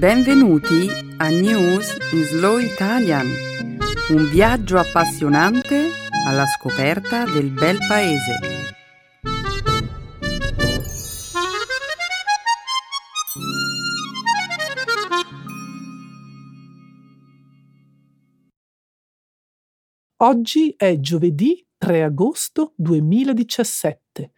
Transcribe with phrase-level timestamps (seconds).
[0.00, 3.26] Benvenuti a News in Slow Italian,
[4.08, 5.90] un viaggio appassionante
[6.26, 8.38] alla scoperta del bel paese.
[20.16, 24.32] Oggi è giovedì 3 agosto 2017.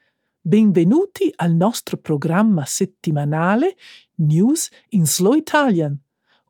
[0.45, 3.77] Benvenuti al nostro programma settimanale
[4.17, 5.97] News in Slow Italian.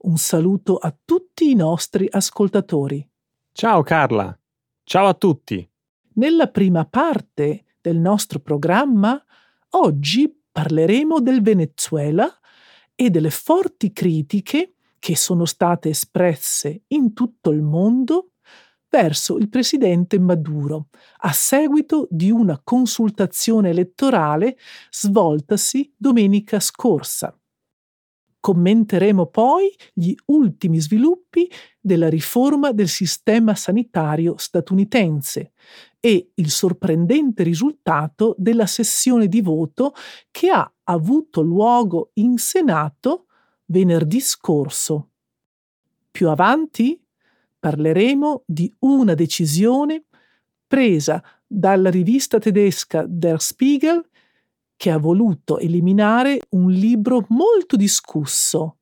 [0.05, 3.07] Un saluto a tutti i nostri ascoltatori.
[3.53, 4.35] Ciao Carla,
[4.85, 5.71] ciao a tutti.
[6.15, 9.23] Nella prima parte del nostro programma,
[9.73, 12.35] oggi parleremo del Venezuela
[12.95, 18.31] e delle forti critiche che sono state espresse in tutto il mondo
[18.93, 20.89] verso il presidente Maduro
[21.21, 24.59] a seguito di una consultazione elettorale
[24.91, 27.35] svoltasi domenica scorsa.
[28.39, 35.53] Commenteremo poi gli ultimi sviluppi della riforma del sistema sanitario statunitense
[35.99, 39.95] e il sorprendente risultato della sessione di voto
[40.31, 43.27] che ha avuto luogo in Senato
[43.67, 45.13] venerdì scorso.
[46.11, 47.02] Più avanti
[47.63, 50.07] parleremo di una decisione
[50.67, 54.05] presa dalla rivista tedesca Der Spiegel
[54.75, 58.79] che ha voluto eliminare un libro molto discusso,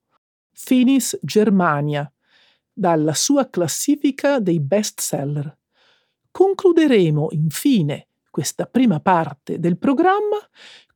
[0.53, 2.11] Finis Germania,
[2.73, 5.55] dalla sua classifica dei bestseller.
[6.31, 10.39] Concluderemo infine questa prima parte del programma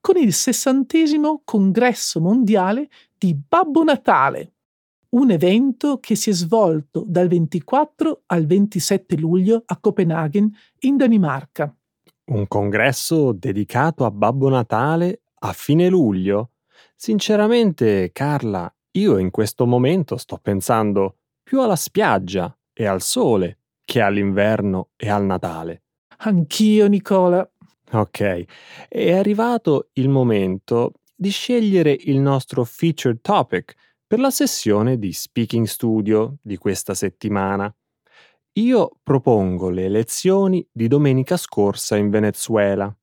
[0.00, 4.53] con il sessantesimo congresso mondiale di Babbo Natale,
[5.14, 11.74] un evento che si è svolto dal 24 al 27 luglio a Copenaghen, in Danimarca.
[12.26, 16.50] Un congresso dedicato a Babbo Natale a fine luglio?
[16.96, 24.00] Sinceramente, Carla, io in questo momento sto pensando più alla spiaggia e al sole che
[24.00, 25.82] all'inverno e al Natale.
[26.18, 27.48] Anch'io, Nicola.
[27.92, 28.44] Ok,
[28.88, 33.74] è arrivato il momento di scegliere il nostro featured topic
[34.14, 37.74] per la sessione di Speaking Studio di questa settimana.
[38.60, 42.96] Io propongo le elezioni di domenica scorsa in Venezuela.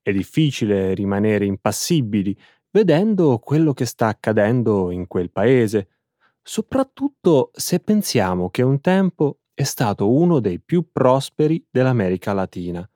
[0.00, 2.38] È difficile rimanere impassibili
[2.70, 5.88] vedendo quello che sta accadendo in quel paese,
[6.40, 12.88] soprattutto se pensiamo che un tempo è stato uno dei più prosperi dell'America Latina.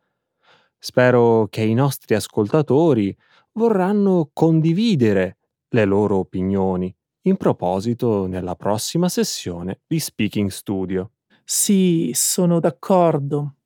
[0.78, 3.12] Spero che i nostri ascoltatori
[3.55, 5.39] vorranno condividere
[5.71, 11.12] le loro opinioni in proposito nella prossima sessione di Speaking Studio.
[11.44, 13.56] Sì, sono d'accordo.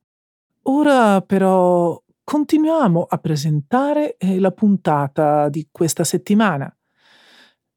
[0.62, 6.75] Ora però continuiamo a presentare eh, la puntata di questa settimana.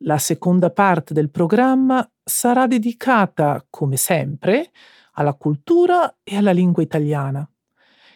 [0.01, 4.71] La seconda parte del programma sarà dedicata, come sempre,
[5.13, 7.47] alla cultura e alla lingua italiana.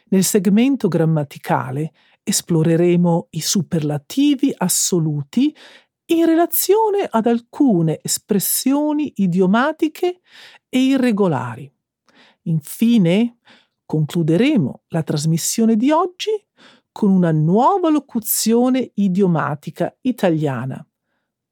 [0.09, 1.91] Nel segmento grammaticale
[2.23, 5.55] esploreremo i superlativi assoluti
[6.11, 10.21] in relazione ad alcune espressioni idiomatiche
[10.69, 11.71] e irregolari.
[12.43, 13.37] Infine,
[13.85, 16.31] concluderemo la trasmissione di oggi
[16.91, 20.85] con una nuova locuzione idiomatica italiana.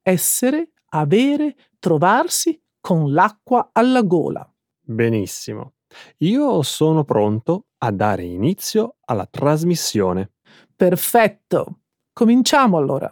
[0.01, 4.45] Essere, avere, trovarsi con l'acqua alla gola.
[4.81, 5.73] Benissimo.
[6.19, 10.31] Io sono pronto a dare inizio alla trasmissione.
[10.75, 11.79] Perfetto.
[12.11, 13.09] Cominciamo allora.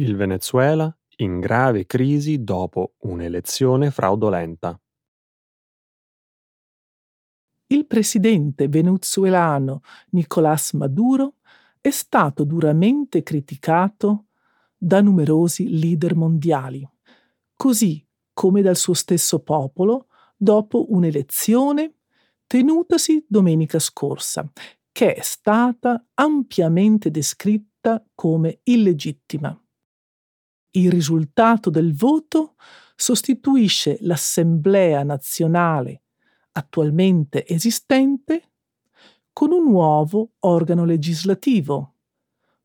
[0.00, 4.80] Il Venezuela in grave crisi dopo un'elezione fraudolenta.
[7.66, 9.82] Il presidente venezuelano
[10.12, 11.34] Nicolás Maduro
[11.82, 14.28] è stato duramente criticato
[14.74, 16.88] da numerosi leader mondiali,
[17.54, 21.96] così come dal suo stesso popolo dopo un'elezione
[22.46, 24.50] tenutasi domenica scorsa,
[24.90, 29.54] che è stata ampiamente descritta come illegittima.
[30.72, 32.54] Il risultato del voto
[32.94, 36.02] sostituisce l'Assemblea nazionale
[36.52, 38.50] attualmente esistente
[39.32, 41.94] con un nuovo organo legislativo,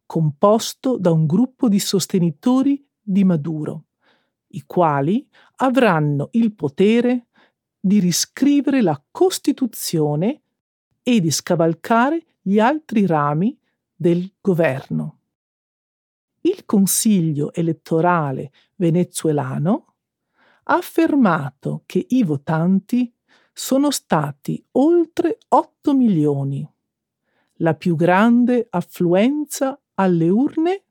[0.05, 3.85] composto da un gruppo di sostenitori di Maduro,
[4.49, 7.27] i quali avranno il potere
[7.79, 10.41] di riscrivere la Costituzione
[11.01, 13.57] e di scavalcare gli altri rami
[13.95, 15.14] del governo.
[16.45, 19.95] Il Consiglio elettorale venezuelano
[20.63, 23.11] ha affermato che i votanti
[23.51, 26.67] sono stati oltre 8 milioni,
[27.59, 30.83] la più grande affluenza alle urne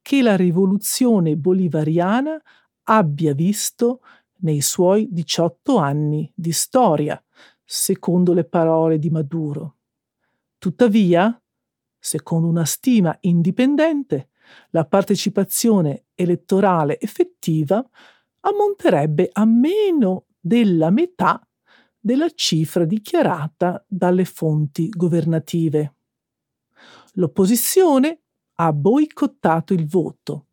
[0.00, 2.40] che la rivoluzione bolivariana
[2.84, 4.00] abbia visto
[4.38, 7.22] nei suoi 18 anni di storia,
[7.64, 9.76] secondo le parole di Maduro.
[10.58, 11.40] Tuttavia,
[11.98, 14.30] secondo una stima indipendente,
[14.70, 17.84] la partecipazione elettorale effettiva
[18.40, 21.40] ammonterebbe a meno della metà
[21.98, 25.94] della cifra dichiarata dalle fonti governative.
[27.12, 28.24] L'opposizione
[28.56, 30.48] ha boicottato il voto,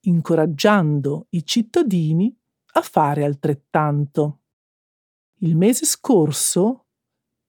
[0.00, 2.36] incoraggiando i cittadini
[2.72, 4.40] a fare altrettanto.
[5.40, 6.86] Il mese scorso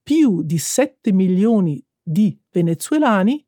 [0.04, 3.47] più di 7 milioni di venezuelani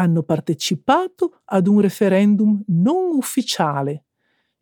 [0.00, 4.06] hanno partecipato ad un referendum non ufficiale,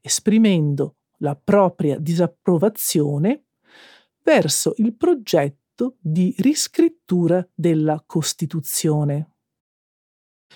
[0.00, 3.44] esprimendo la propria disapprovazione
[4.24, 9.30] verso il progetto di riscrittura della Costituzione.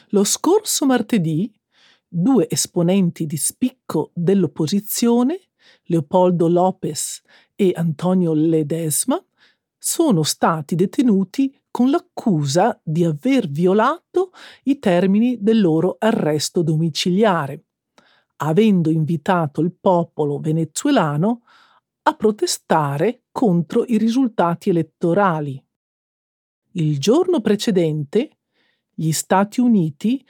[0.09, 1.53] Lo scorso martedì
[2.09, 5.39] due esponenti di spicco dell'opposizione,
[5.85, 7.23] Leopoldo Lopez
[7.55, 9.25] e Antonio Ledesma,
[9.79, 14.31] sono stati detenuti con l'accusa di aver violato
[14.65, 17.65] i termini del loro arresto domiciliare,
[18.37, 21.43] avendo invitato il popolo venezuelano
[22.03, 25.65] a protestare contro i risultati elettorali.
[26.73, 28.39] Il giorno precedente
[28.95, 30.25] gli Stati Uniti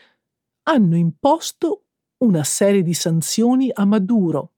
[0.64, 1.86] hanno imposto
[2.18, 4.52] una serie di sanzioni a Maduro,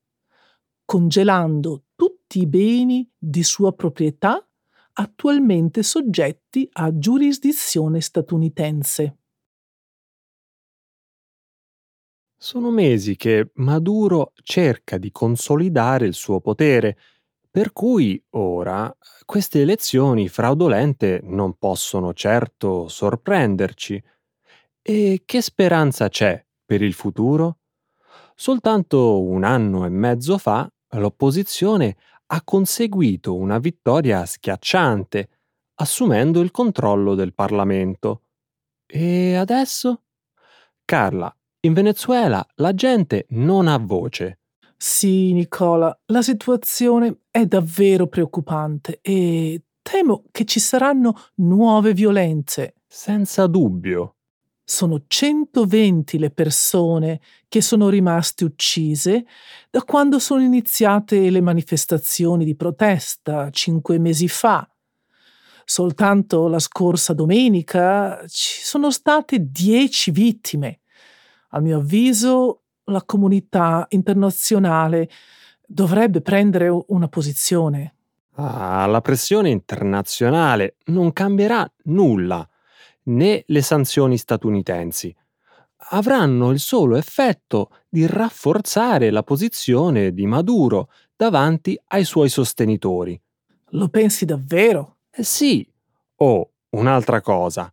[0.85, 4.47] congelando tutti i beni di sua proprietà
[4.95, 9.19] attualmente soggetti a giurisdizione statunitense.
[12.37, 16.99] Sono mesi che Maduro cerca di consolidare il suo potere,
[17.51, 18.95] per cui ora
[19.25, 24.03] queste elezioni fraudolente non possono certo sorprenderci.
[24.83, 27.59] E che speranza c'è per il futuro?
[28.35, 31.97] Soltanto un anno e mezzo fa l'opposizione
[32.35, 35.29] ha conseguito una vittoria schiacciante,
[35.75, 38.23] assumendo il controllo del Parlamento.
[38.87, 40.03] E adesso?
[40.85, 44.41] Carla, in Venezuela la gente non ha voce.
[44.77, 52.75] Sì, Nicola, la situazione è davvero preoccupante e temo che ci saranno nuove violenze.
[52.85, 54.14] Senza dubbio.
[54.67, 59.27] Sono 120 le persone che sono rimaste uccise
[59.71, 64.67] da quando sono iniziate le manifestazioni di protesta cinque mesi fa.
[65.67, 70.81] Soltanto la scorsa domenica ci sono state 10 vittime.
[71.51, 75.09] A mio avviso, la comunità internazionale
[75.67, 77.95] dovrebbe prendere una posizione.
[78.37, 82.47] Ah, la pressione internazionale non cambierà nulla,
[83.05, 85.15] né le sanzioni statunitensi.
[85.91, 93.21] Avranno il solo effetto di rafforzare la posizione di Maduro davanti ai suoi sostenitori.
[93.71, 94.99] Lo pensi davvero?
[95.11, 95.67] Eh sì.
[96.17, 97.71] Oh, un'altra cosa.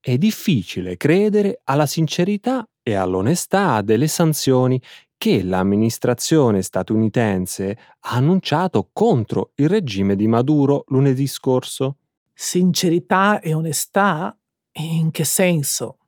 [0.00, 4.80] È difficile credere alla sincerità e all'onestà delle sanzioni
[5.16, 11.96] che l'amministrazione statunitense ha annunciato contro il regime di Maduro lunedì scorso.
[12.34, 14.36] Sincerità e onestà?
[14.76, 15.98] In che senso?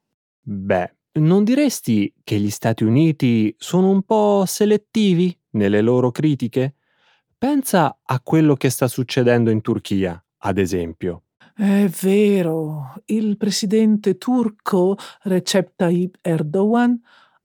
[0.41, 6.75] Beh, non diresti che gli Stati Uniti sono un po' selettivi nelle loro critiche?
[7.39, 11.23] Pensa a quello che sta succedendo in Turchia, ad esempio.
[11.55, 17.01] È vero, il presidente turco Recep Tayyip Erdogan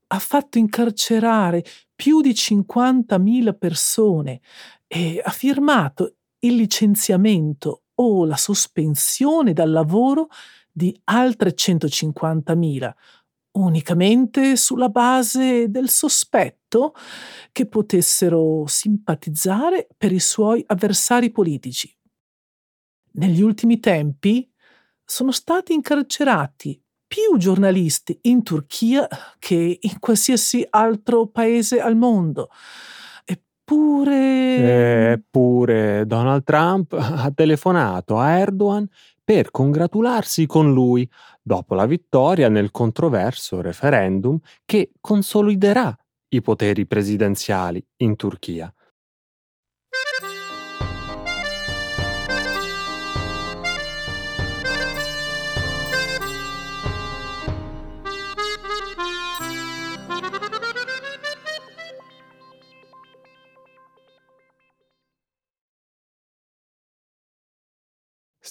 [0.07, 1.63] ha fatto incarcerare
[1.95, 4.41] più di 50.000 persone
[4.87, 10.27] e ha firmato il licenziamento o la sospensione dal lavoro
[10.71, 12.91] di altre 150.000,
[13.53, 16.93] unicamente sulla base del sospetto
[17.51, 21.93] che potessero simpatizzare per i suoi avversari politici
[23.13, 24.49] negli ultimi tempi
[25.03, 32.49] sono stati incarcerati più giornalisti in Turchia che in qualsiasi altro paese al mondo.
[33.25, 35.11] Eppure...
[35.11, 38.87] Eppure Donald Trump ha telefonato a Erdogan
[39.23, 41.09] per congratularsi con lui
[41.41, 45.95] dopo la vittoria nel controverso referendum che consoliderà
[46.29, 48.73] i poteri presidenziali in Turchia.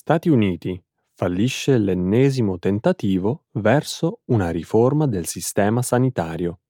[0.03, 6.61] Stati Uniti fallisce l'ennesimo tentativo verso una riforma del sistema sanitario.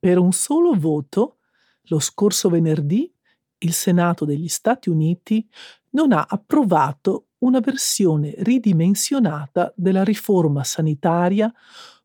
[0.00, 1.38] Per un solo voto,
[1.82, 3.14] lo scorso venerdì,
[3.58, 5.48] il Senato degli Stati Uniti
[5.90, 11.54] non ha approvato una versione ridimensionata della riforma sanitaria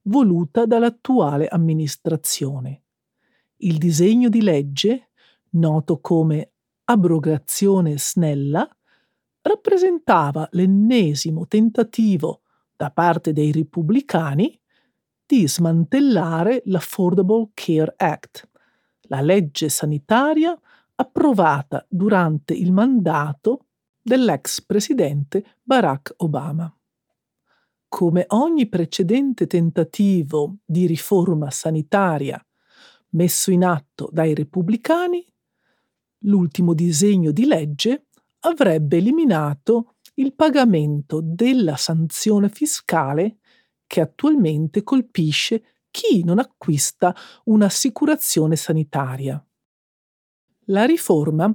[0.04, 2.84] voluta dall'attuale amministrazione.
[3.58, 5.10] Il disegno di legge,
[5.54, 6.52] noto come
[6.90, 8.68] abrogazione snella,
[9.42, 12.42] rappresentava l'ennesimo tentativo
[12.76, 14.60] da parte dei repubblicani
[15.26, 18.50] di smantellare l'Affordable Care Act,
[19.04, 20.60] la legge sanitaria
[20.96, 23.66] approvata durante il mandato
[24.02, 26.74] dell'ex presidente Barack Obama.
[27.88, 32.44] Come ogni precedente tentativo di riforma sanitaria
[33.10, 35.24] messo in atto dai repubblicani,
[36.20, 38.08] l'ultimo disegno di legge
[38.42, 43.38] avrebbe eliminato il pagamento della sanzione fiscale
[43.88, 49.44] che attualmente colpisce chi non acquista un'assicurazione sanitaria.
[50.66, 51.54] La riforma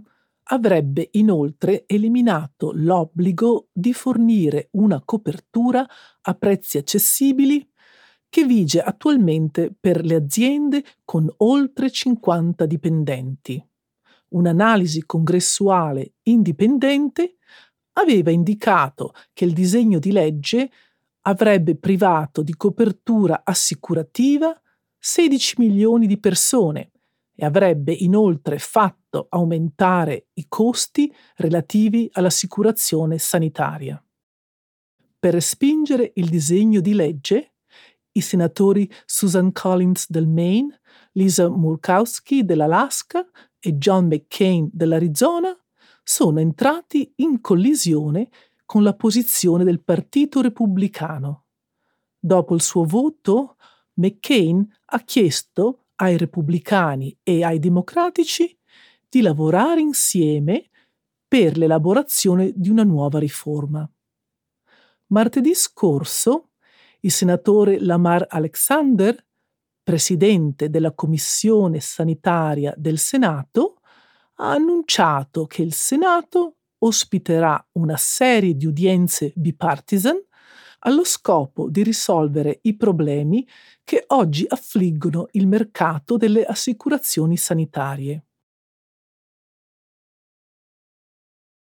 [0.49, 5.87] avrebbe inoltre eliminato l'obbligo di fornire una copertura
[6.23, 7.67] a prezzi accessibili
[8.29, 13.65] che vige attualmente per le aziende con oltre 50 dipendenti.
[14.35, 17.37] Un'analisi congressuale indipendente
[17.95, 20.71] aveva indicato che il disegno di legge
[21.23, 24.61] avrebbe privato di copertura assicurativa
[24.99, 26.91] 16 milioni di persone
[27.37, 34.03] e avrebbe inoltre fatto aumentare i costi relativi all'assicurazione sanitaria.
[35.19, 37.55] Per respingere il disegno di legge,
[38.13, 40.81] i senatori Susan Collins del Maine,
[41.17, 43.27] Lisa Murkowski dell'Alaska
[43.59, 45.57] e John McCain dell'Arizona
[46.03, 48.29] sono entrati in collisione
[48.65, 51.47] con la posizione del Partito Repubblicano.
[52.19, 53.57] Dopo il suo voto,
[53.95, 58.59] McCain ha chiesto ai repubblicani e ai democratici
[59.09, 60.71] di lavorare insieme
[61.29, 63.89] per l'elaborazione di una nuova riforma.
[65.09, 66.51] Martedì scorso
[67.01, 69.25] il senatore Lamar Alexander,
[69.85, 73.81] presidente della Commissione sanitaria del Senato,
[74.37, 80.17] ha annunciato che il Senato ospiterà una serie di udienze bipartisan
[80.81, 83.47] allo scopo di risolvere i problemi
[83.85, 88.25] che oggi affliggono il mercato delle assicurazioni sanitarie.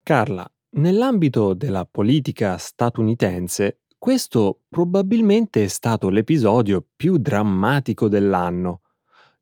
[0.03, 8.81] Carla, nell'ambito della politica statunitense, questo probabilmente è stato l'episodio più drammatico dell'anno.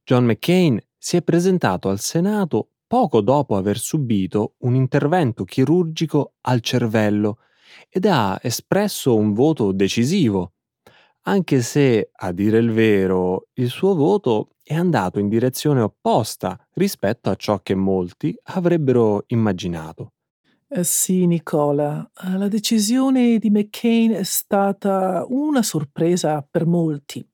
[0.04, 6.60] John McCain si è presentato al Senato poco dopo aver subito un intervento chirurgico al
[6.60, 7.38] cervello
[7.88, 10.56] ed ha espresso un voto decisivo,
[11.22, 17.30] anche se, a dire il vero, il suo voto è andato in direzione opposta rispetto
[17.30, 20.16] a ciò che molti avrebbero immaginato.
[20.72, 22.08] Eh sì, Nicola,
[22.38, 27.28] la decisione di McCain è stata una sorpresa per molti,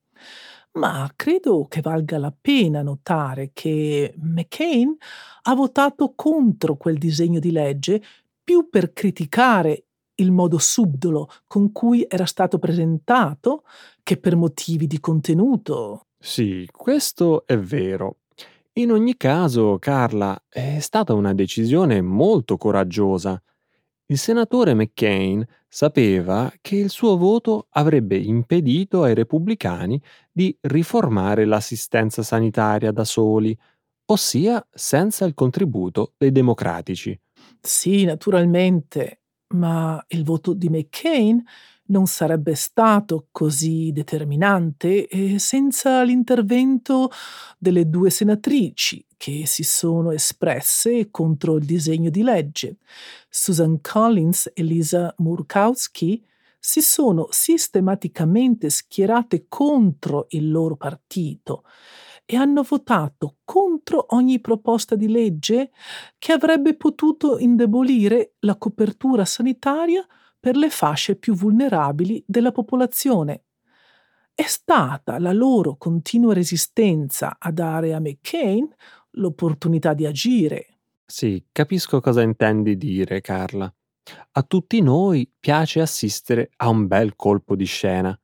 [0.73, 4.95] ma credo che valga la pena notare che McCain
[5.43, 8.01] ha votato contro quel disegno di legge
[8.41, 13.63] più per criticare il modo subdolo con cui era stato presentato
[14.01, 16.07] che per motivi di contenuto.
[16.17, 18.19] Sì, questo è vero.
[18.77, 23.41] In ogni caso, Carla, è stata una decisione molto coraggiosa.
[24.07, 30.01] Il senatore McCain sapeva che il suo voto avrebbe impedito ai repubblicani
[30.31, 33.57] di riformare l'assistenza sanitaria da soli,
[34.07, 37.19] ossia senza il contributo dei democratici.
[37.61, 39.21] Sì, naturalmente,
[39.55, 41.43] ma il voto di McCain
[41.87, 47.09] non sarebbe stato così determinante senza l'intervento
[47.57, 52.77] delle due senatrici che si sono espresse contro il disegno di legge.
[53.29, 56.23] Susan Collins e Lisa Murkowski
[56.59, 61.63] si sono sistematicamente schierate contro il loro partito
[62.25, 65.69] e hanno votato contro ogni proposta di legge
[66.17, 70.03] che avrebbe potuto indebolire la copertura sanitaria
[70.45, 73.45] per le fasce più vulnerabili della popolazione.
[74.31, 78.71] È stata la loro continua resistenza a dare a McCain
[79.13, 80.81] l'opportunità di agire.
[81.03, 83.73] Sì, capisco cosa intendi dire, Carla.
[84.33, 88.15] A tutti noi piace assistere a un bel colpo di scena,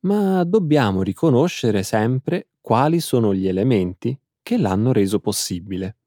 [0.00, 5.99] ma dobbiamo riconoscere sempre quali sono gli elementi che l'hanno reso possibile.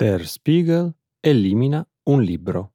[0.00, 2.72] Der Spiegel elimina un libro.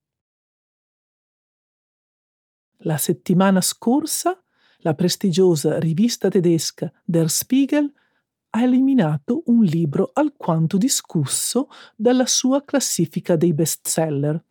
[2.83, 4.39] La settimana scorsa
[4.81, 7.91] la prestigiosa rivista tedesca Der Spiegel
[8.51, 14.43] ha eliminato un libro alquanto discusso dalla sua classifica dei bestseller,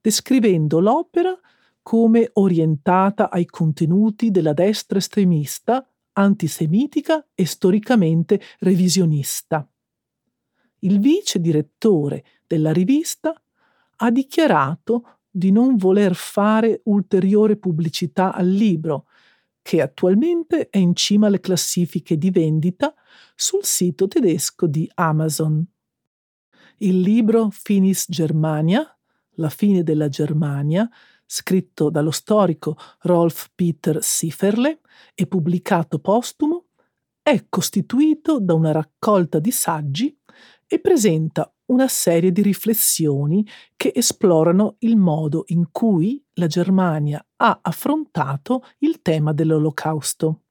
[0.00, 1.38] descrivendo l'opera
[1.82, 9.68] come orientata ai contenuti della destra estremista, antisemitica e storicamente revisionista.
[10.84, 13.34] Il vice direttore della rivista
[13.96, 19.06] ha dichiarato di non voler fare ulteriore pubblicità al libro,
[19.62, 22.94] che attualmente è in cima alle classifiche di vendita
[23.34, 25.64] sul sito tedesco di Amazon.
[26.78, 28.86] Il libro Finis Germania,
[29.36, 30.88] La fine della Germania,
[31.24, 34.80] scritto dallo storico Rolf Peter Sieferle
[35.14, 36.66] e pubblicato postumo,
[37.22, 40.14] è costituito da una raccolta di saggi
[40.74, 47.60] e presenta una serie di riflessioni che esplorano il modo in cui la Germania ha
[47.62, 50.42] affrontato il tema dell'Olocausto.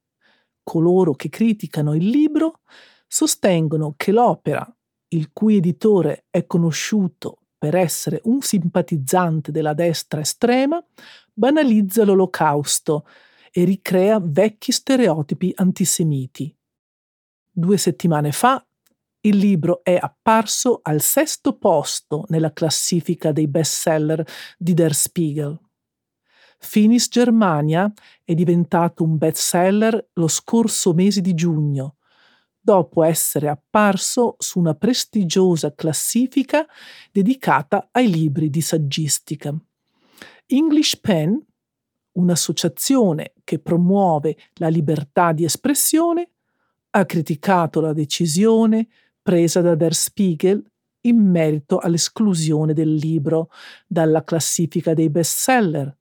[0.64, 2.62] Coloro che criticano il libro
[3.06, 4.66] sostengono che l'opera,
[5.10, 10.82] il cui editore è conosciuto per essere un simpatizzante della destra estrema,
[11.34, 13.06] banalizza l'Olocausto
[13.52, 16.56] e ricrea vecchi stereotipi antisemiti.
[17.52, 18.66] Due settimane fa
[19.26, 24.26] il libro è apparso al sesto posto nella classifica dei bestseller
[24.58, 25.60] di Der Spiegel.
[26.60, 27.92] Finis Germania
[28.24, 31.98] è diventato un bestseller lo scorso mese di giugno,
[32.60, 36.66] dopo essere apparso su una prestigiosa classifica
[37.12, 39.54] dedicata ai libri di saggistica.
[40.48, 41.42] English Pen,
[42.14, 46.30] un'associazione che promuove la libertà di espressione,
[46.92, 48.88] ha criticato la decisione
[49.24, 50.64] presa da Der Spiegel
[51.06, 53.50] in merito all'esclusione del libro
[53.88, 55.98] dalla classifica dei bestseller.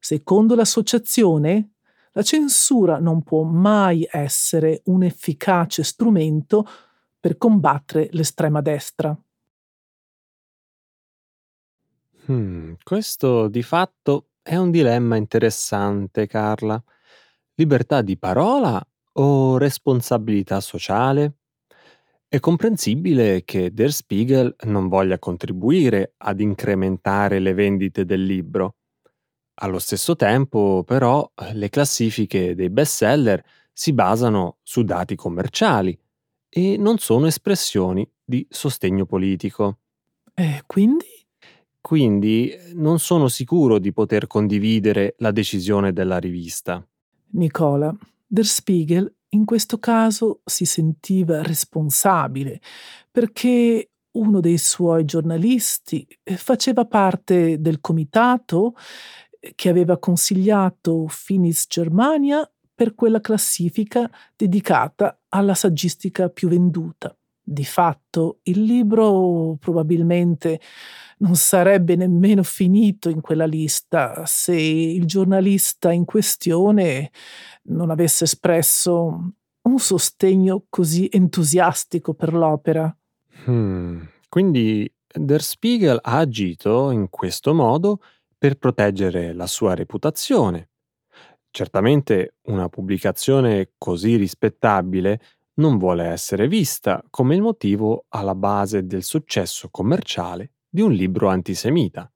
[0.00, 1.74] Secondo l'associazione,
[2.12, 6.66] la censura non può mai essere un efficace strumento
[7.20, 9.16] per combattere l'estrema destra.
[12.26, 16.82] Hmm, questo di fatto è un dilemma interessante, Carla.
[17.54, 21.34] Libertà di parola o responsabilità sociale?
[22.30, 28.74] È comprensibile che Der Spiegel non voglia contribuire ad incrementare le vendite del libro.
[29.60, 35.98] Allo stesso tempo, però, le classifiche dei bestseller si basano su dati commerciali
[36.50, 39.78] e non sono espressioni di sostegno politico.
[40.34, 41.06] E quindi?
[41.80, 46.86] Quindi non sono sicuro di poter condividere la decisione della rivista.
[47.30, 52.60] Nicola, Der Spiegel in questo caso si sentiva responsabile
[53.10, 58.74] perché uno dei suoi giornalisti eh, faceva parte del comitato
[59.38, 67.14] eh, che aveva consigliato Finis Germania per quella classifica dedicata alla saggistica più venduta.
[67.42, 70.60] Di fatto il libro probabilmente
[71.18, 77.10] non sarebbe nemmeno finito in quella lista se il giornalista in questione
[77.64, 82.94] non avesse espresso un sostegno così entusiastico per l'opera.
[83.46, 84.02] Hmm.
[84.28, 88.00] Quindi Der Spiegel ha agito in questo modo
[88.36, 90.70] per proteggere la sua reputazione.
[91.50, 95.20] Certamente una pubblicazione così rispettabile
[95.54, 101.28] non vuole essere vista come il motivo alla base del successo commerciale di un libro
[101.28, 102.10] antisemita.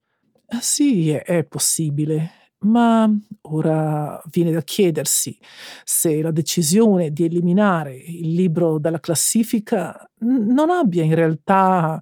[0.48, 3.10] Ah, sì, è possibile, ma
[3.42, 5.38] ora viene da chiedersi
[5.84, 12.00] se la decisione di eliminare il libro dalla classifica non abbia in realtà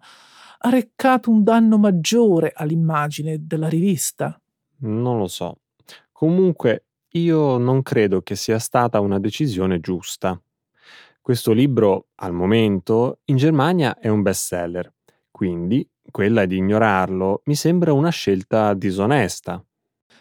[0.58, 4.38] arrecato un danno maggiore all'immagine della rivista.
[4.78, 5.60] Non lo so.
[6.12, 6.84] Comunque,
[7.14, 10.40] io non credo che sia stata una decisione giusta.
[11.20, 14.92] Questo libro, al momento, in Germania è un bestseller,
[15.30, 19.64] quindi quella di ignorarlo mi sembra una scelta disonesta.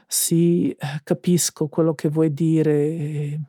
[0.08, 2.71] Sì, capisco quello che vuoi dire.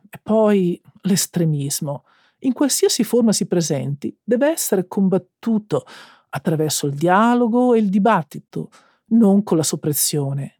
[0.09, 2.05] E poi l'estremismo,
[2.39, 5.83] in qualsiasi forma si presenti, deve essere combattuto
[6.29, 8.69] attraverso il dialogo e il dibattito,
[9.07, 10.57] non con la soppressione.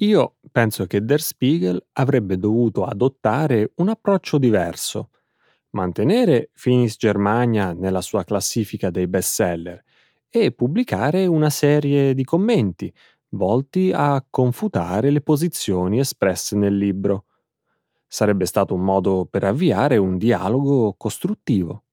[0.00, 5.10] Io penso che Der Spiegel avrebbe dovuto adottare un approccio diverso,
[5.70, 9.82] mantenere Finis Germania nella sua classifica dei bestseller
[10.30, 12.92] e pubblicare una serie di commenti
[13.30, 17.24] volti a confutare le posizioni espresse nel libro.
[18.06, 21.84] Sarebbe stato un modo per avviare un dialogo costruttivo.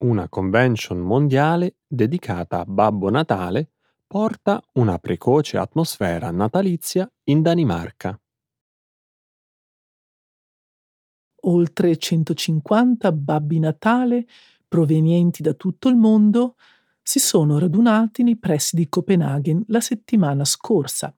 [0.00, 3.70] Una convention mondiale dedicata a Babbo Natale
[4.06, 8.18] porta una precoce atmosfera natalizia in Danimarca.
[11.42, 14.26] Oltre 150 babbi Natale
[14.66, 16.56] provenienti da tutto il mondo
[17.02, 21.14] si sono radunati nei pressi di Copenaghen la settimana scorsa,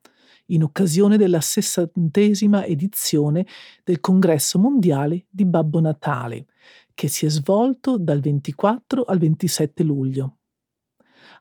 [0.47, 3.45] in occasione della sessantesima edizione
[3.83, 6.47] del Congresso mondiale di Babbo Natale,
[6.93, 10.37] che si è svolto dal 24 al 27 luglio.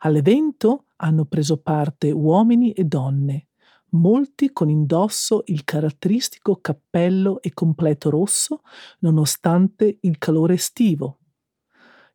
[0.00, 3.48] All'evento hanno preso parte uomini e donne,
[3.90, 8.62] molti con indosso il caratteristico cappello e completo rosso,
[9.00, 11.18] nonostante il calore estivo.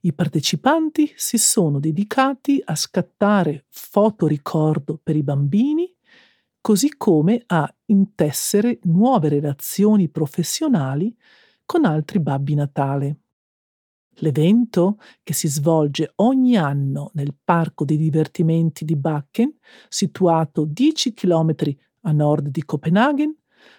[0.01, 5.93] I partecipanti si sono dedicati a scattare foto ricordo per i bambini,
[6.61, 11.15] così come a intessere nuove relazioni professionali
[11.65, 13.21] con altri babbi Natale.
[14.19, 19.55] L'evento, che si svolge ogni anno nel Parco dei divertimenti di Bakken,
[19.87, 21.53] situato 10 km
[22.01, 23.35] a nord di Copenaghen,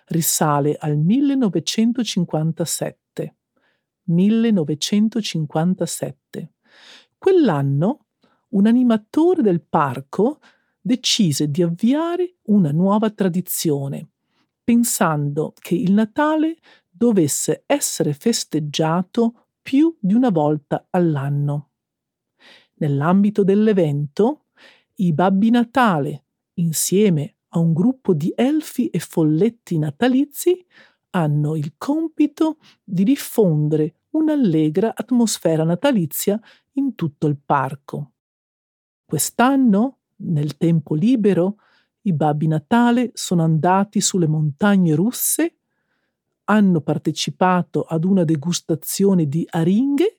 [0.06, 3.34] risale al 1957.
[4.04, 6.52] 1957.
[7.16, 8.04] Quell'anno
[8.50, 10.40] un animatore del parco
[10.80, 14.10] decise di avviare una nuova tradizione,
[14.62, 16.56] pensando che il Natale
[16.88, 21.72] dovesse essere festeggiato più di una volta all'anno.
[22.76, 24.46] Nell'ambito dell'evento,
[24.94, 30.64] i Babbi Natale, insieme a un gruppo di elfi e folletti natalizi,
[31.10, 36.40] hanno il compito di diffondere un'allegra atmosfera natalizia
[36.72, 38.12] in tutto il parco.
[39.04, 41.58] Quest'anno, nel tempo libero,
[42.06, 45.57] i Babbi Natale sono andati sulle montagne russe
[46.50, 50.16] hanno partecipato ad una degustazione di aringhe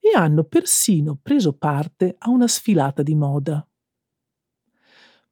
[0.00, 3.66] e hanno persino preso parte a una sfilata di moda.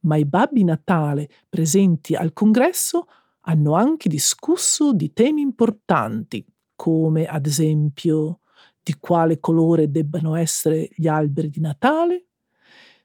[0.01, 3.07] Ma i babbi Natale presenti al congresso
[3.47, 8.41] hanno anche discusso di temi importanti, come ad esempio
[8.83, 12.27] di quale colore debbano essere gli alberi di Natale,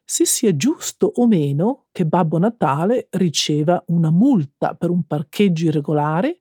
[0.04, 6.39] se sia giusto o meno che Babbo Natale riceva una multa per un parcheggio irregolare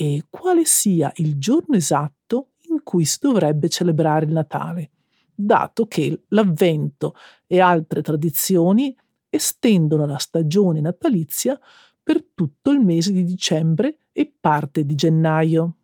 [0.00, 4.92] e quale sia il giorno esatto in cui si dovrebbe celebrare il Natale,
[5.34, 7.14] dato che l'avvento
[7.46, 8.96] e altre tradizioni
[9.28, 11.60] estendono la stagione natalizia
[12.02, 15.76] per tutto il mese di dicembre e parte di gennaio.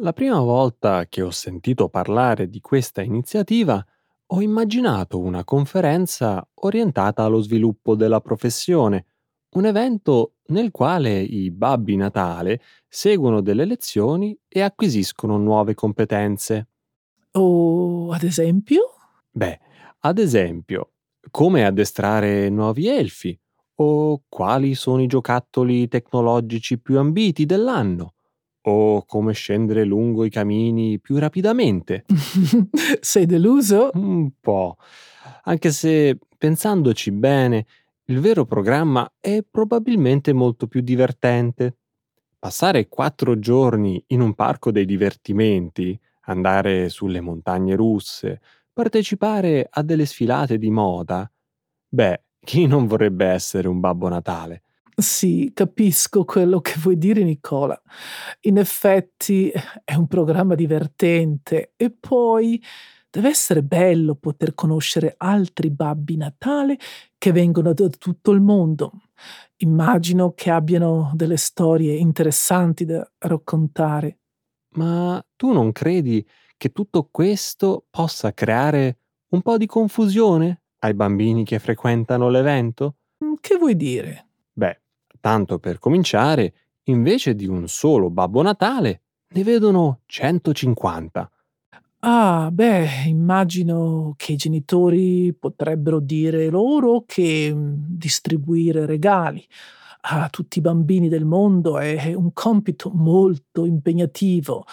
[0.00, 3.82] La prima volta che ho sentito parlare di questa iniziativa
[4.26, 9.06] ho immaginato una conferenza orientata allo sviluppo della professione,
[9.52, 16.68] un evento nel quale i babbi Natale seguono delle lezioni e acquisiscono nuove competenze.
[17.32, 18.82] O ad esempio?
[19.30, 19.58] Beh,
[20.00, 20.92] ad esempio,
[21.30, 23.38] come addestrare nuovi elfi
[23.76, 28.14] o quali sono i giocattoli tecnologici più ambiti dell'anno
[28.64, 32.04] o come scendere lungo i camini più rapidamente.
[33.00, 33.90] Sei deluso?
[33.94, 34.76] Un po',
[35.44, 37.66] anche se pensandoci bene,
[38.06, 41.76] il vero programma è probabilmente molto più divertente.
[42.38, 48.40] Passare quattro giorni in un parco dei divertimenti, andare sulle montagne russe,
[48.72, 51.30] partecipare a delle sfilate di moda,
[51.88, 54.62] beh, chi non vorrebbe essere un Babbo Natale?
[54.94, 57.80] Sì, capisco quello che vuoi dire, Nicola.
[58.42, 59.50] In effetti
[59.84, 62.62] è un programma divertente e poi
[63.14, 66.78] Deve essere bello poter conoscere altri babbi Natale
[67.18, 68.90] che vengono da tutto il mondo.
[69.58, 74.20] Immagino che abbiano delle storie interessanti da raccontare.
[74.76, 79.00] Ma tu non credi che tutto questo possa creare
[79.32, 82.96] un po' di confusione ai bambini che frequentano l'evento?
[83.22, 84.28] Mm, che vuoi dire?
[84.54, 84.80] Beh,
[85.20, 91.30] tanto per cominciare, invece di un solo Babbo Natale, ne vedono 150.
[92.04, 99.46] Ah, beh, immagino che i genitori potrebbero dire loro che mm, distribuire regali
[100.04, 104.64] a tutti i bambini del mondo è un compito molto impegnativo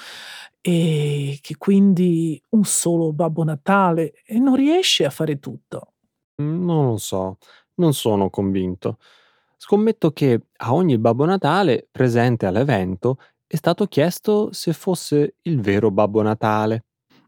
[0.59, 5.93] e che quindi un solo Babbo Natale non riesce a fare tutto.
[6.41, 7.37] Mm, non lo so,
[7.75, 8.97] non sono convinto.
[9.57, 15.91] Scommetto che a ogni Babbo Natale presente all'evento è stato chiesto se fosse il vero
[15.91, 16.85] Babbo Natale.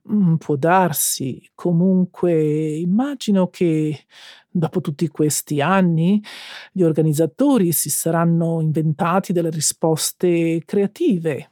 [0.09, 4.05] Mm, può darsi, comunque immagino che
[4.49, 6.21] dopo tutti questi anni
[6.71, 11.51] gli organizzatori si saranno inventati delle risposte creative.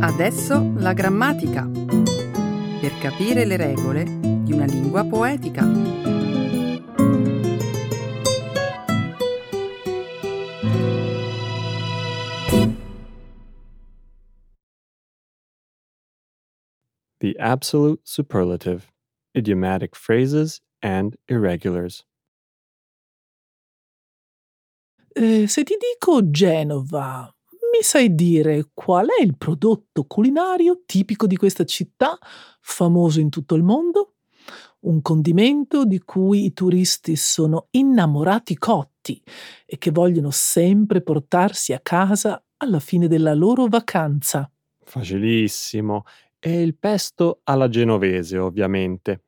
[0.00, 1.68] Adesso la grammatica,
[2.80, 6.17] per capire le regole di una lingua poetica.
[17.20, 18.92] The absolute superlative,
[19.34, 22.04] idiomatic phrases and irregulars.
[25.12, 27.28] Eh, se ti dico Genova,
[27.72, 32.16] mi sai dire qual è il prodotto culinario tipico di questa città,
[32.60, 34.14] famoso in tutto il mondo?
[34.80, 39.20] Un condimento di cui i turisti sono innamorati cotti
[39.66, 44.48] e che vogliono sempre portarsi a casa alla fine della loro vacanza.
[44.84, 46.04] Facilissimo.
[46.40, 49.24] È il pesto alla genovese, ovviamente.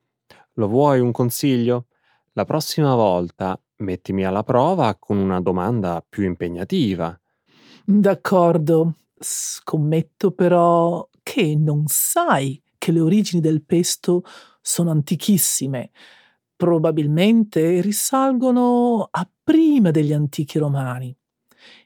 [0.53, 1.87] Lo vuoi un consiglio?
[2.33, 7.19] La prossima volta mettimi alla prova con una domanda più impegnativa.
[7.83, 14.23] D'accordo, scommetto però che non sai che le origini del pesto
[14.61, 15.91] sono antichissime.
[16.55, 21.13] Probabilmente risalgono a prima degli antichi romani.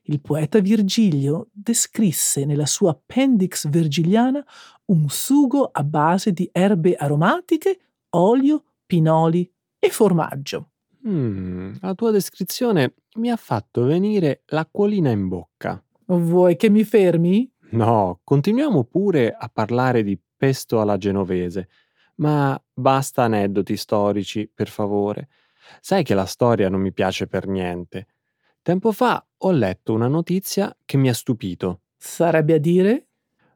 [0.08, 4.46] Il poeta Virgilio descrisse nella sua Appendix Virgiliana
[4.86, 10.70] un sugo a base di erbe aromatiche, olio, pinoli e formaggio.
[11.08, 15.84] Mm, la tua descrizione mi ha fatto venire l'acquolina in bocca.
[16.06, 17.52] Vuoi che mi fermi?
[17.72, 21.68] No, continuiamo pure a parlare di pesto alla genovese,
[22.18, 25.30] ma basta aneddoti storici, per favore.
[25.82, 28.08] Sai che la storia non mi piace per niente.
[28.62, 31.82] Tempo fa ho letto una notizia che mi ha stupito.
[31.96, 33.10] Sarebbe a dire?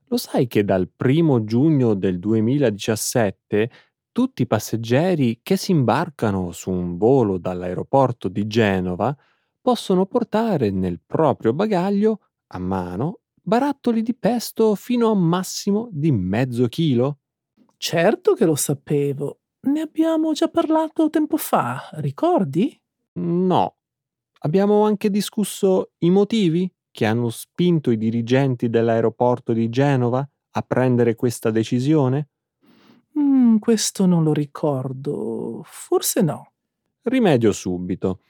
[0.06, 3.72] Lo sai che dal 1 giugno del 2017
[4.12, 9.16] tutti i passeggeri che si imbarcano su un volo dall'aeroporto di Genova
[9.62, 16.12] possono portare nel proprio bagaglio, a mano, barattoli di pesto fino a un massimo di
[16.12, 17.20] mezzo chilo?
[17.78, 19.40] Certo che lo sapevo.
[19.62, 22.80] Ne abbiamo già parlato tempo fa, ricordi?
[23.14, 23.79] No.
[24.40, 31.16] Abbiamo anche discusso i motivi che hanno spinto i dirigenti dell'aeroporto di Genova a prendere
[31.16, 32.30] questa decisione?
[33.18, 35.62] Mm, questo non lo ricordo.
[35.66, 36.54] Forse no.
[37.02, 38.22] Rimedio subito.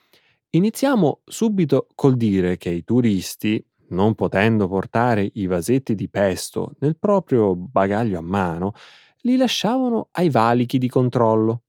[0.50, 6.96] Iniziamo subito col dire che i turisti, non potendo portare i vasetti di pesto nel
[6.98, 8.72] proprio bagaglio a mano,
[9.22, 11.62] li lasciavano ai valichi di controllo.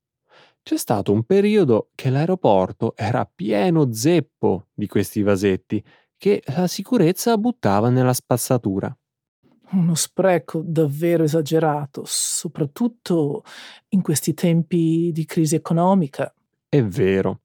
[0.64, 5.84] C'è stato un periodo che l'aeroporto era pieno zeppo di questi vasetti
[6.18, 8.96] che la sicurezza buttava nella spazzatura.
[9.72, 13.44] Uno spreco davvero esagerato, soprattutto
[13.90, 16.32] in questi tempi di crisi economica.
[16.70, 17.42] È vero.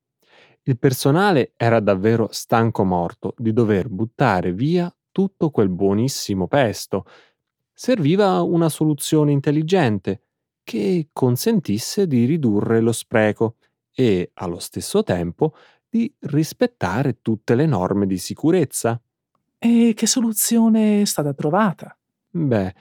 [0.65, 7.07] Il personale era davvero stanco morto di dover buttare via tutto quel buonissimo pesto.
[7.73, 10.26] Serviva una soluzione intelligente
[10.67, 13.55] che consentisse di ridurre lo spreco
[13.95, 15.55] e, allo stesso tempo,
[15.89, 19.01] di rispettare tutte le norme di sicurezza.
[19.59, 21.97] E che soluzione è stata trovata?
[22.31, 22.75] Beh,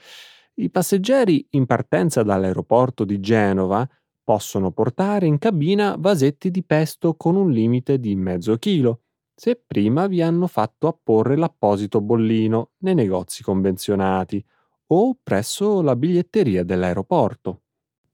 [0.54, 3.88] i passeggeri in partenza dall'aeroporto di Genova
[4.24, 10.08] possono portare in cabina vasetti di pesto con un limite di mezzo chilo, se prima
[10.08, 14.44] vi hanno fatto apporre l'apposito bollino nei negozi convenzionati
[14.88, 17.60] o presso la biglietteria dell'aeroporto.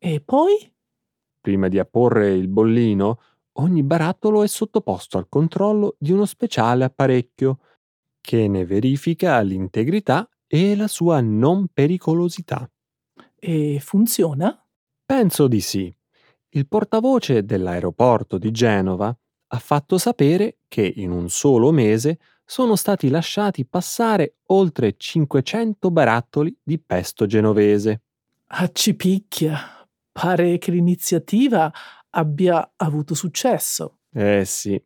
[0.05, 0.55] E poi?
[1.41, 3.21] Prima di apporre il bollino,
[3.59, 7.61] ogni barattolo è sottoposto al controllo di uno speciale apparecchio
[8.21, 12.69] che ne verifica l'integrità e la sua non pericolosità.
[13.39, 14.61] E funziona?
[15.07, 15.95] Penso di sì.
[16.49, 19.17] Il portavoce dell'aeroporto di Genova
[19.55, 26.59] ha fatto sapere che in un solo mese sono stati lasciati passare oltre 500 barattoli
[26.61, 28.03] di pesto genovese.
[28.49, 29.77] Accipicchia.
[30.13, 31.73] Pare che l'iniziativa
[32.11, 33.99] abbia avuto successo.
[34.13, 34.81] Eh sì,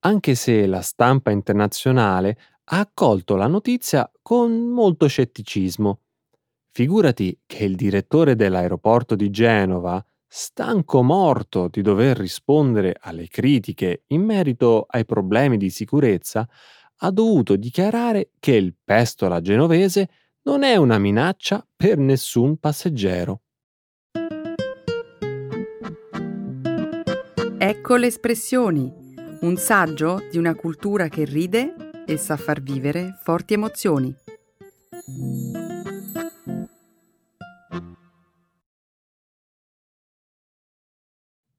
[0.00, 2.38] anche se la stampa internazionale
[2.72, 6.00] ha accolto la notizia con molto scetticismo.
[6.72, 14.22] Figurati che il direttore dell'aeroporto di Genova, stanco morto di dover rispondere alle critiche in
[14.22, 16.48] merito ai problemi di sicurezza,
[17.02, 20.08] ha dovuto dichiarare che il pesto alla genovese
[20.42, 23.40] non è una minaccia per nessun passeggero.
[27.62, 28.90] Ecco le espressioni,
[29.42, 34.16] un saggio di una cultura che ride e sa far vivere forti emozioni.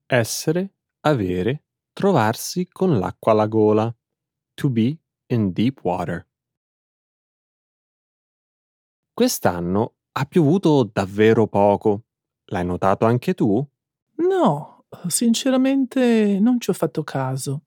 [0.04, 3.94] Essere, avere, trovarsi con l'acqua alla gola.
[4.54, 6.26] To be in deep water.
[9.14, 12.06] Quest'anno ha piovuto davvero poco.
[12.46, 13.64] L'hai notato anche tu?
[14.16, 14.71] No,
[15.08, 17.64] sinceramente non ci ho fatto caso.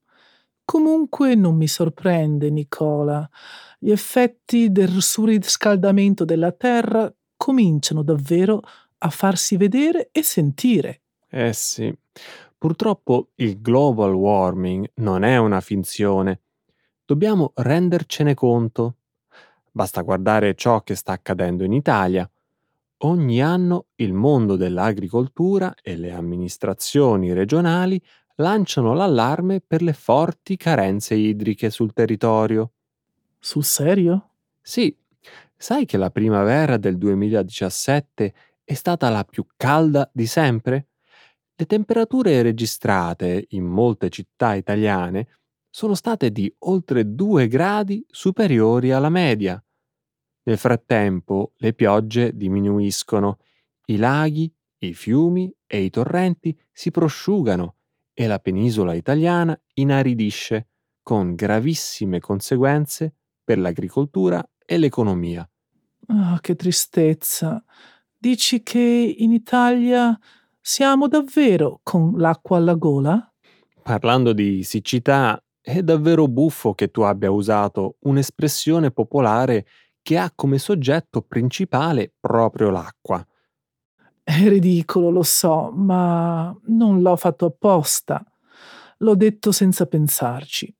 [0.64, 3.30] Comunque non mi sorprende, Nicola.
[3.78, 8.62] Gli effetti del surriscaldamento della Terra cominciano davvero
[8.98, 11.02] a farsi vedere e sentire.
[11.30, 11.96] Eh sì.
[12.58, 16.42] Purtroppo il global warming non è una finzione.
[17.06, 18.96] Dobbiamo rendercene conto.
[19.72, 22.28] Basta guardare ciò che sta accadendo in Italia.
[23.06, 28.02] Ogni anno il mondo dell'agricoltura e le amministrazioni regionali
[28.38, 32.72] lanciano l'allarme per le forti carenze idriche sul territorio.
[33.40, 34.32] Sul serio?
[34.62, 34.96] Sì,
[35.56, 40.88] sai che la primavera del 2017 è stata la più calda di sempre?
[41.56, 45.28] Le temperature registrate in molte città italiane
[45.70, 49.65] sono state di oltre 2 gradi superiori alla media.
[50.48, 53.40] Nel frattempo le piogge diminuiscono,
[53.86, 57.76] i laghi, i fiumi e i torrenti si prosciugano
[58.14, 60.68] e la penisola italiana inaridisce,
[61.02, 65.48] con gravissime conseguenze per l'agricoltura e l'economia.
[66.08, 67.64] Ah, che tristezza.
[68.18, 70.18] Dici che in Italia
[70.62, 73.34] siamo davvero con l'acqua alla gola?
[73.82, 79.66] Parlando di siccità, è davvero buffo che tu abbia usato un'espressione popolare
[80.06, 83.26] che ha come soggetto principale proprio l'acqua.
[84.22, 88.24] È ridicolo, lo so, ma non l'ho fatto apposta.
[89.00, 90.72] L'ho detto senza pensarci.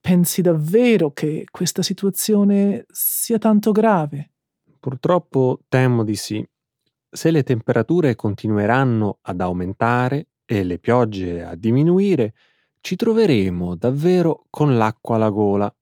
[0.00, 4.30] Pensi davvero che questa situazione sia tanto grave?
[4.80, 6.42] Purtroppo temo di sì.
[7.10, 12.32] Se le temperature continueranno ad aumentare e le piogge a diminuire,
[12.80, 15.74] ci troveremo davvero con l'acqua alla gola.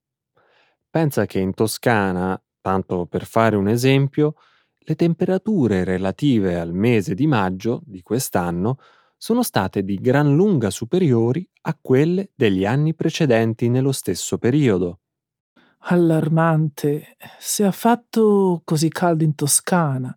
[0.91, 4.37] Pensa che in Toscana Tanto per fare un esempio,
[4.79, 8.79] le temperature relative al mese di maggio di quest'anno
[9.17, 15.01] sono state di gran lunga superiori a quelle degli anni precedenti nello stesso periodo.
[15.87, 17.17] Allarmante.
[17.39, 20.17] Se ha fatto così caldo in Toscana,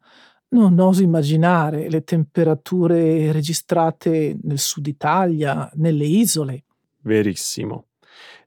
[0.49, 6.65] non oso immaginare le temperature registrate nel sud Italia, nelle isole.
[7.01, 7.87] Verissimo.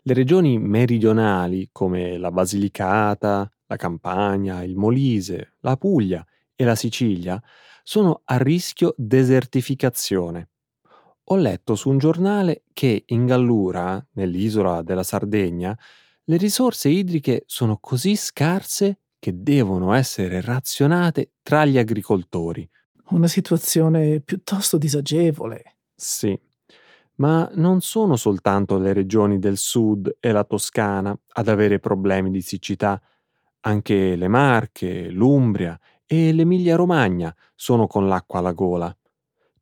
[0.03, 7.41] Le regioni meridionali come la Basilicata, la Campania, il Molise, la Puglia e la Sicilia
[7.83, 10.49] sono a rischio desertificazione.
[11.31, 15.79] Ho letto su un giornale che in Gallura, nell'isola della Sardegna,
[16.25, 22.69] le risorse idriche sono così scarse che devono essere razionate tra gli agricoltori.
[23.11, 25.77] Una situazione piuttosto disagevole.
[25.95, 26.39] Sì,
[27.17, 32.41] ma non sono soltanto le regioni del sud e la Toscana ad avere problemi di
[32.41, 33.01] siccità,
[33.69, 38.97] anche le Marche, l'Umbria e l'Emilia-Romagna sono con l'acqua alla gola.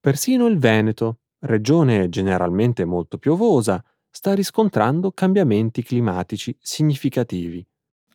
[0.00, 7.66] Persino il Veneto, regione generalmente molto piovosa, sta riscontrando cambiamenti climatici significativi.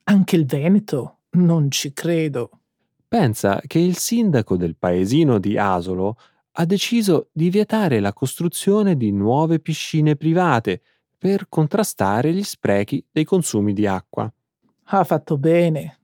[0.06, 1.18] Anche il Veneto?
[1.32, 2.62] Non ci credo.
[3.08, 6.18] Pensa che il sindaco del paesino di Asolo
[6.54, 10.82] ha deciso di vietare la costruzione di nuove piscine private
[11.18, 14.32] per contrastare gli sprechi dei consumi di acqua.
[14.86, 16.00] Ha fatto bene.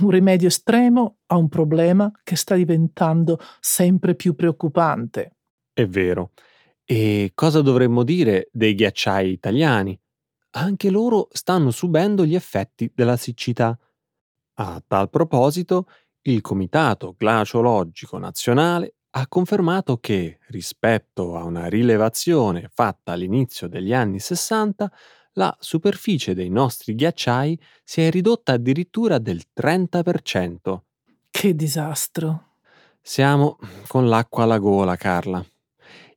[0.00, 5.36] Un rimedio estremo a un problema che sta diventando sempre più preoccupante.
[5.72, 6.32] È vero.
[6.84, 9.98] E cosa dovremmo dire dei ghiacciai italiani?
[10.54, 13.78] Anche loro stanno subendo gli effetti della siccità.
[14.54, 15.88] A tal proposito,
[16.22, 24.18] il Comitato Glaciologico Nazionale ha confermato che, rispetto a una rilevazione fatta all'inizio degli anni
[24.18, 24.90] 60,
[25.34, 30.80] la superficie dei nostri ghiacciai si è ridotta addirittura del 30%.
[31.30, 32.56] Che disastro.
[33.00, 35.44] Siamo con l'acqua alla gola, Carla.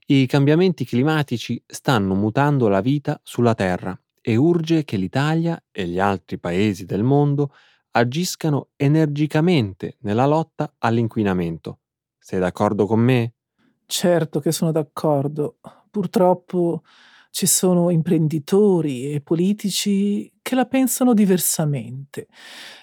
[0.07, 5.99] I cambiamenti climatici stanno mutando la vita sulla Terra e urge che l'Italia e gli
[5.99, 7.53] altri paesi del mondo
[7.91, 11.79] agiscano energicamente nella lotta all'inquinamento.
[12.19, 13.33] Sei d'accordo con me?
[13.85, 15.57] Certo che sono d'accordo.
[15.89, 16.83] Purtroppo
[17.35, 22.27] ci sono imprenditori e politici che la pensano diversamente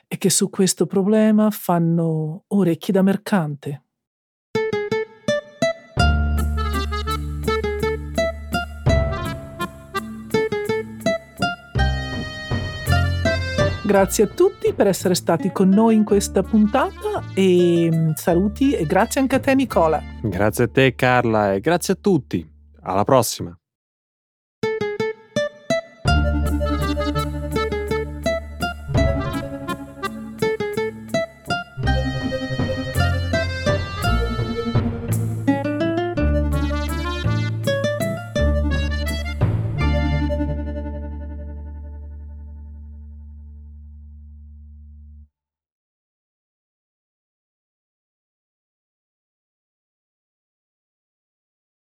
[0.07, 3.85] e che su questo problema fanno orecchie da mercante.
[13.83, 18.85] Grazie a tutti per essere stati con noi in questa puntata e mm, saluti e
[18.85, 20.03] grazie anche a te Nicola.
[20.21, 22.47] Grazie a te Carla e grazie a tutti.
[22.83, 23.57] Alla prossima.